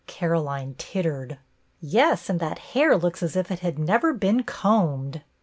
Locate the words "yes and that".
1.79-2.57